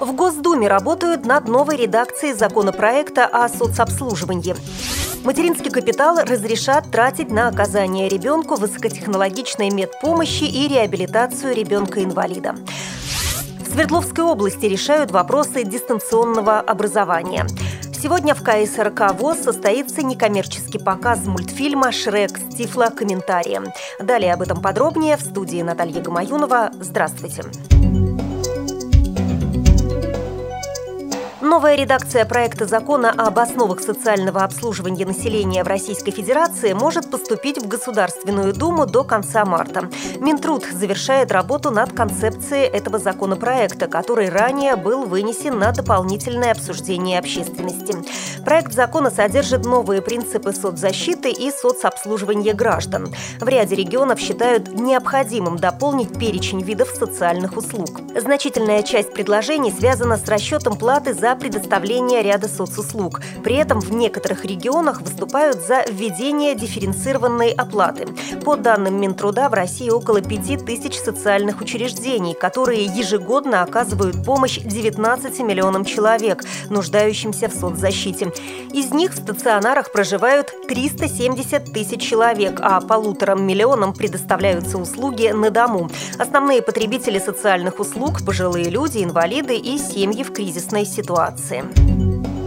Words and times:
В 0.00 0.12
Госдуме 0.12 0.68
работают 0.68 1.26
над 1.26 1.48
новой 1.48 1.76
редакцией 1.76 2.32
законопроекта 2.32 3.26
о 3.26 3.48
соцобслуживании. 3.48 4.54
Материнский 5.24 5.70
капитал 5.70 6.18
разрешат 6.20 6.88
тратить 6.92 7.30
на 7.30 7.48
оказание 7.48 8.08
ребенку 8.08 8.54
высокотехнологичной 8.54 9.70
медпомощи 9.70 10.44
и 10.44 10.68
реабилитацию 10.68 11.52
ребенка-инвалида. 11.54 12.54
В 13.66 13.72
Свердловской 13.72 14.24
области 14.24 14.66
решают 14.66 15.10
вопросы 15.10 15.64
дистанционного 15.64 16.60
образования. 16.60 17.46
Сегодня 18.00 18.36
в 18.36 18.44
КСРК 18.44 19.12
ВОЗ 19.14 19.38
состоится 19.38 20.02
некоммерческий 20.02 20.78
показ 20.78 21.26
мультфильма 21.26 21.90
«Шрек» 21.90 22.38
с 22.38 22.54
тифлокомментарием. 22.54 23.66
Далее 23.98 24.32
об 24.32 24.42
этом 24.42 24.62
подробнее 24.62 25.16
в 25.16 25.22
студии 25.22 25.60
Наталья 25.62 26.00
Гамаюнова. 26.00 26.70
Здравствуйте. 26.80 27.42
Здравствуйте. 27.42 27.97
Новая 31.40 31.76
редакция 31.76 32.24
проекта 32.24 32.66
закона 32.66 33.12
об 33.16 33.38
основах 33.38 33.80
социального 33.80 34.42
обслуживания 34.42 35.06
населения 35.06 35.62
в 35.62 35.68
Российской 35.68 36.10
Федерации 36.10 36.72
может 36.72 37.12
поступить 37.12 37.62
в 37.62 37.68
Государственную 37.68 38.52
Думу 38.52 38.86
до 38.86 39.04
конца 39.04 39.44
марта. 39.44 39.88
Минтруд 40.18 40.64
завершает 40.64 41.30
работу 41.30 41.70
над 41.70 41.92
концепцией 41.92 42.64
этого 42.64 42.98
законопроекта, 42.98 43.86
который 43.86 44.30
ранее 44.30 44.74
был 44.74 45.04
вынесен 45.04 45.60
на 45.60 45.70
дополнительное 45.70 46.50
обсуждение 46.50 47.20
общественности. 47.20 47.94
Проект 48.44 48.72
закона 48.72 49.10
содержит 49.10 49.64
новые 49.64 50.02
принципы 50.02 50.52
соцзащиты 50.52 51.30
и 51.30 51.52
соцобслуживания 51.52 52.52
граждан. 52.54 53.14
В 53.38 53.46
ряде 53.46 53.76
регионов 53.76 54.18
считают 54.18 54.72
необходимым 54.72 55.56
дополнить 55.56 56.18
перечень 56.18 56.62
видов 56.62 56.88
социальных 56.88 57.56
услуг. 57.56 58.00
Значительная 58.16 58.82
часть 58.82 59.12
предложений 59.12 59.74
связана 59.78 60.16
с 60.16 60.26
расчетом 60.26 60.76
платы 60.76 61.14
за 61.14 61.27
предоставления 61.36 62.22
ряда 62.22 62.48
соцуслуг. 62.48 63.20
При 63.42 63.56
этом 63.56 63.80
в 63.80 63.92
некоторых 63.92 64.44
регионах 64.44 65.00
выступают 65.02 65.60
за 65.66 65.84
введение 65.90 66.54
дифференцированной 66.54 67.50
оплаты. 67.50 68.06
По 68.44 68.56
данным 68.56 69.00
Минтруда, 69.00 69.48
в 69.48 69.54
России 69.54 69.90
около 69.90 70.20
5 70.20 70.64
тысяч 70.64 70.98
социальных 70.98 71.60
учреждений, 71.60 72.34
которые 72.34 72.84
ежегодно 72.84 73.62
оказывают 73.62 74.24
помощь 74.24 74.58
19 74.58 75.40
миллионам 75.40 75.84
человек, 75.84 76.44
нуждающимся 76.70 77.48
в 77.48 77.52
соцзащите. 77.52 78.32
Из 78.72 78.92
них 78.92 79.12
в 79.12 79.18
стационарах 79.18 79.92
проживают 79.92 80.52
370 80.68 81.72
тысяч 81.72 82.00
человек, 82.02 82.60
а 82.62 82.80
полуторам 82.80 83.46
миллионам 83.46 83.92
предоставляются 83.92 84.78
услуги 84.78 85.28
на 85.28 85.50
дому. 85.50 85.90
Основные 86.18 86.62
потребители 86.62 87.18
социальных 87.18 87.80
услуг– 87.80 88.24
пожилые 88.26 88.70
люди, 88.70 89.02
инвалиды 89.02 89.56
и 89.56 89.78
семьи 89.78 90.22
в 90.22 90.32
кризисной 90.32 90.84
ситуации 90.84 91.17
ситуации. 91.18 92.37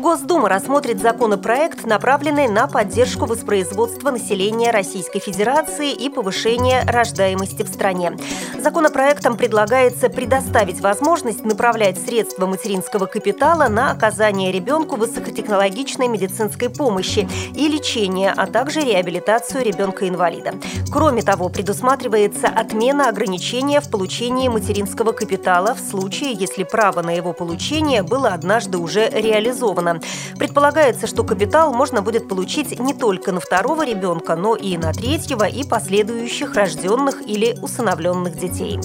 Госдума 0.00 0.48
рассмотрит 0.48 0.98
законопроект, 0.98 1.84
направленный 1.84 2.48
на 2.48 2.66
поддержку 2.66 3.26
воспроизводства 3.26 4.10
населения 4.10 4.70
Российской 4.70 5.18
Федерации 5.18 5.92
и 5.92 6.08
повышение 6.08 6.84
рождаемости 6.86 7.62
в 7.64 7.68
стране. 7.68 8.16
Законопроектом 8.58 9.36
предлагается 9.36 10.08
предоставить 10.08 10.80
возможность 10.80 11.44
направлять 11.44 11.98
средства 11.98 12.46
материнского 12.46 13.04
капитала 13.04 13.68
на 13.68 13.90
оказание 13.90 14.50
ребенку 14.52 14.96
высокотехнологичной 14.96 16.08
медицинской 16.08 16.70
помощи 16.70 17.28
и 17.54 17.68
лечение, 17.68 18.32
а 18.34 18.46
также 18.46 18.80
реабилитацию 18.80 19.62
ребенка-инвалида. 19.62 20.54
Кроме 20.90 21.20
того, 21.20 21.50
предусматривается 21.50 22.48
отмена 22.48 23.10
ограничения 23.10 23.82
в 23.82 23.90
получении 23.90 24.48
материнского 24.48 25.12
капитала 25.12 25.74
в 25.74 25.80
случае, 25.80 26.32
если 26.32 26.62
право 26.62 27.02
на 27.02 27.10
его 27.10 27.34
получение 27.34 28.02
было 28.02 28.28
однажды 28.30 28.78
уже 28.78 29.06
реализовано 29.10 29.89
миллиона. 29.94 30.00
Предполагается, 30.38 31.06
что 31.06 31.24
капитал 31.24 31.72
можно 31.72 32.02
будет 32.02 32.28
получить 32.28 32.78
не 32.78 32.94
только 32.94 33.32
на 33.32 33.40
второго 33.40 33.84
ребенка, 33.84 34.36
но 34.36 34.54
и 34.54 34.76
на 34.76 34.92
третьего 34.92 35.44
и 35.44 35.64
последующих 35.64 36.54
рожденных 36.54 37.22
или 37.26 37.56
усыновленных 37.60 38.36
детей. 38.38 38.78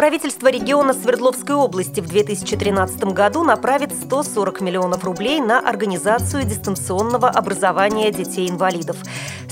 Правительство 0.00 0.48
региона 0.48 0.94
Свердловской 0.94 1.54
области 1.54 2.00
в 2.00 2.08
2013 2.08 3.04
году 3.12 3.44
направит 3.44 3.92
140 3.92 4.62
миллионов 4.62 5.04
рублей 5.04 5.40
на 5.40 5.58
организацию 5.58 6.44
дистанционного 6.44 7.28
образования 7.28 8.10
детей-инвалидов. 8.10 8.96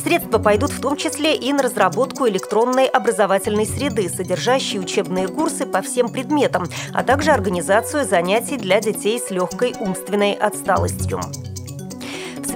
Средства 0.08 0.38
пойдут 0.38 0.70
в 0.70 0.80
том 0.80 0.96
числе 0.96 1.36
и 1.36 1.52
на 1.52 1.62
разработку 1.62 2.26
электронной 2.26 2.86
образовательной 2.86 3.66
среды, 3.66 4.08
содержащей 4.08 4.80
учебные 4.80 5.28
курсы 5.28 5.66
по 5.66 5.82
всем 5.82 6.08
предметам, 6.08 6.64
а 6.94 7.04
также 7.04 7.30
организацию 7.30 8.06
занятий 8.06 8.56
для 8.56 8.80
детей 8.80 9.20
с 9.20 9.30
легкой 9.30 9.74
умственной 9.78 10.32
отсталостью. 10.32 11.20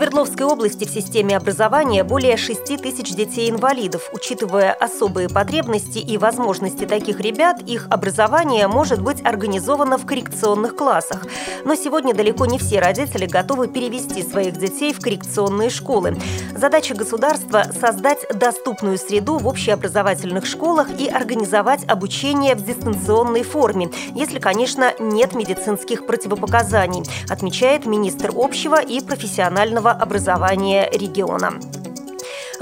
Свердловской 0.02 0.46
области 0.46 0.84
в 0.84 0.90
системе 0.90 1.36
образования 1.36 2.02
более 2.02 2.36
6 2.36 2.64
тысяч 2.82 3.14
детей-инвалидов. 3.14 4.10
Учитывая 4.12 4.72
особые 4.72 5.28
потребности 5.28 5.98
и 5.98 6.18
возможности 6.18 6.86
таких 6.86 7.20
ребят, 7.20 7.62
их 7.62 7.86
образование 7.88 8.66
может 8.66 9.00
быть 9.00 9.24
организовано 9.24 9.98
в 9.98 10.04
коррекционных 10.04 10.74
классах. 10.74 11.24
Но 11.64 11.76
сегодня 11.76 12.14
далеко 12.14 12.46
не 12.46 12.58
все 12.58 12.80
родители 12.80 13.26
готовы 13.26 13.68
перевести 13.68 14.24
своих 14.24 14.58
детей 14.58 14.92
в 14.92 14.98
коррекционные 14.98 15.70
школы. 15.70 16.16
Задача 16.50 16.96
государства– 16.96 17.66
создать 17.80 18.26
доступную 18.34 18.98
среду 18.98 19.38
в 19.38 19.46
общеобразовательных 19.46 20.46
школах 20.46 20.88
и 20.98 21.06
организовать 21.06 21.88
обучение 21.88 22.56
в 22.56 22.64
дистанционной 22.64 23.44
форме, 23.44 23.88
если, 24.16 24.40
конечно, 24.40 24.94
нет 24.98 25.36
медицинских 25.36 26.06
противопоказаний, 26.06 27.04
отмечает 27.30 27.86
министр 27.86 28.32
общего 28.34 28.82
и 28.82 29.00
профессионального 29.00 29.91
образования 29.92 30.88
региона. 30.92 31.52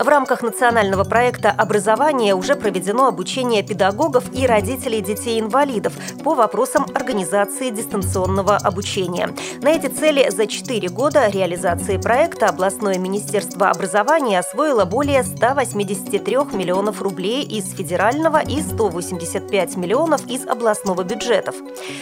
В 0.00 0.08
рамках 0.08 0.40
национального 0.42 1.04
проекта 1.04 1.50
образования 1.50 2.34
уже 2.34 2.56
проведено 2.56 3.06
обучение 3.06 3.62
педагогов 3.62 4.24
и 4.32 4.46
родителей 4.46 5.02
детей-инвалидов 5.02 5.92
по 6.24 6.34
вопросам 6.34 6.86
организации 6.94 7.68
дистанционного 7.68 8.56
обучения. 8.56 9.28
На 9.60 9.72
эти 9.72 9.88
цели 9.88 10.30
за 10.30 10.46
4 10.46 10.88
года 10.88 11.28
реализации 11.28 11.98
проекта 11.98 12.46
областное 12.46 12.96
министерство 12.96 13.68
образования 13.68 14.38
освоило 14.38 14.86
более 14.86 15.22
183 15.22 16.34
миллионов 16.54 17.02
рублей 17.02 17.42
из 17.42 17.70
федерального 17.74 18.42
и 18.42 18.62
185 18.62 19.76
миллионов 19.76 20.26
из 20.26 20.46
областного 20.46 21.02
бюджетов. 21.02 21.56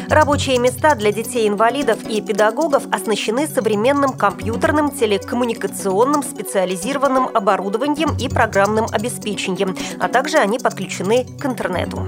Рабочие 0.08 0.58
места 0.58 0.94
для 0.94 1.10
детей-инвалидов 1.10 1.98
и 2.08 2.20
педагогов 2.20 2.84
оснащены 2.92 3.48
современным 3.48 4.12
компьютерным, 4.12 4.92
телекоммуникационным, 4.92 6.22
специализированным 6.22 7.28
оборудованием 7.34 7.87
оборудованием 7.88 8.16
и 8.18 8.28
программным 8.28 8.86
обеспечением, 8.90 9.76
а 10.00 10.08
также 10.08 10.38
они 10.38 10.58
подключены 10.58 11.24
к 11.24 11.46
интернету. 11.46 12.06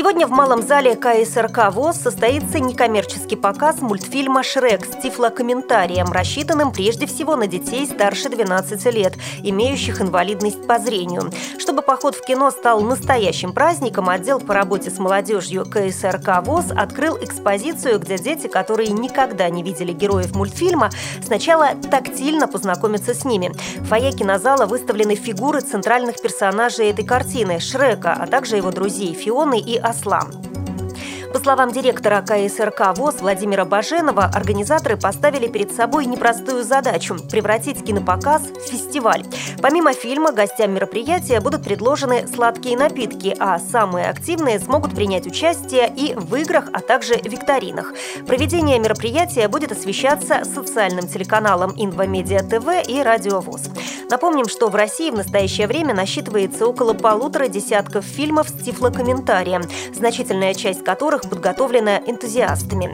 Сегодня 0.00 0.26
в 0.26 0.30
Малом 0.30 0.62
зале 0.62 0.96
КСРК 0.96 1.70
ВОЗ 1.72 1.96
состоится 1.96 2.58
некоммерческий 2.58 3.36
показ 3.36 3.82
мультфильма 3.82 4.42
«Шрек» 4.42 4.86
с 4.86 5.02
тифлокомментарием, 5.02 6.10
рассчитанным 6.10 6.72
прежде 6.72 7.04
всего 7.04 7.36
на 7.36 7.46
детей 7.46 7.86
старше 7.86 8.30
12 8.30 8.94
лет, 8.94 9.12
имеющих 9.42 10.00
инвалидность 10.00 10.66
по 10.66 10.78
зрению. 10.78 11.30
Чтобы 11.58 11.82
поход 11.82 12.14
в 12.14 12.24
кино 12.24 12.50
стал 12.50 12.80
настоящим 12.80 13.52
праздником, 13.52 14.08
отдел 14.08 14.40
по 14.40 14.54
работе 14.54 14.90
с 14.90 14.98
молодежью 14.98 15.66
КСРК 15.66 16.46
ВОЗ 16.46 16.70
открыл 16.74 17.18
экспозицию, 17.18 17.98
где 17.98 18.16
дети, 18.16 18.46
которые 18.46 18.88
никогда 18.88 19.50
не 19.50 19.62
видели 19.62 19.92
героев 19.92 20.34
мультфильма, 20.34 20.88
сначала 21.22 21.72
тактильно 21.90 22.48
познакомятся 22.48 23.12
с 23.12 23.26
ними. 23.26 23.52
В 23.80 23.88
фойе 23.88 24.12
кинозала 24.12 24.64
выставлены 24.64 25.14
фигуры 25.14 25.60
центральных 25.60 26.22
персонажей 26.22 26.88
этой 26.88 27.04
картины– 27.04 27.60
Шрека, 27.60 28.14
а 28.18 28.26
также 28.26 28.56
его 28.56 28.70
друзей 28.70 29.12
Фионы 29.12 29.60
и 29.60 29.89
осла. 29.90 30.49
По 31.32 31.38
словам 31.38 31.70
директора 31.70 32.22
КСРК 32.22 32.98
ВОЗ 32.98 33.20
Владимира 33.20 33.64
Баженова, 33.64 34.24
организаторы 34.34 34.96
поставили 34.96 35.46
перед 35.46 35.72
собой 35.72 36.06
непростую 36.06 36.64
задачу– 36.64 37.16
превратить 37.30 37.84
кинопоказ 37.84 38.42
в 38.42 38.68
фестиваль. 38.68 39.22
Помимо 39.62 39.92
фильма, 39.92 40.32
гостям 40.32 40.72
мероприятия 40.74 41.40
будут 41.40 41.62
предложены 41.62 42.26
сладкие 42.26 42.76
напитки, 42.76 43.36
а 43.38 43.60
самые 43.60 44.08
активные 44.08 44.58
смогут 44.58 44.96
принять 44.96 45.26
участие 45.28 45.92
и 45.94 46.14
в 46.16 46.34
играх, 46.34 46.64
а 46.72 46.80
также 46.80 47.14
викторинах. 47.14 47.94
Проведение 48.26 48.80
мероприятия 48.80 49.46
будет 49.46 49.70
освещаться 49.70 50.42
социальным 50.44 51.06
телеканалом 51.06 51.72
«Инвамедиа 51.76 52.40
ТВ» 52.40 52.88
и 52.88 53.02
«Радио 53.02 53.40
ВОЗ». 53.40 53.68
Напомним, 54.10 54.48
что 54.48 54.68
в 54.68 54.74
России 54.74 55.10
в 55.10 55.14
настоящее 55.14 55.68
время 55.68 55.94
насчитывается 55.94 56.66
около 56.66 56.94
полутора 56.94 57.46
десятков 57.46 58.04
фильмов 58.04 58.48
с 58.48 58.52
тифлокомментарием, 58.64 59.62
значительная 59.94 60.54
часть 60.54 60.82
которых 60.82 61.19
подготовлена 61.28 61.98
энтузиастами. 62.06 62.92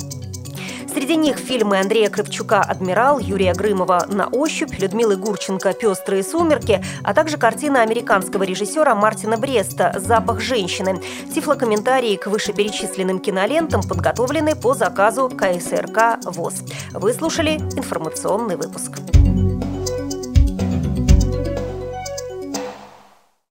Среди 0.97 1.17
них 1.17 1.37
фильмы 1.37 1.79
Андрея 1.79 2.09
Кравчука 2.09 2.63
«Адмирал», 2.63 3.19
Юрия 3.19 3.53
Грымова 3.53 4.07
«На 4.09 4.29
ощупь», 4.29 4.79
Людмилы 4.79 5.17
Гурченко 5.17 5.75
«Пестрые 5.75 6.23
сумерки», 6.23 6.83
а 7.05 7.13
также 7.13 7.37
картина 7.37 7.83
американского 7.83 8.45
режиссера 8.45 8.95
Мартина 8.95 9.37
Бреста 9.37 9.95
«Запах 9.99 10.41
женщины». 10.41 11.03
Тифлокомментарии 11.35 12.17
к 12.17 12.29
вышеперечисленным 12.29 13.19
кинолентам 13.19 13.83
подготовлены 13.83 14.57
по 14.57 14.73
заказу 14.73 15.29
КСРК 15.29 16.19
ВОЗ. 16.25 16.63
Вы 16.93 17.13
слушали 17.13 17.57
информационный 17.77 18.57
выпуск. 18.57 18.93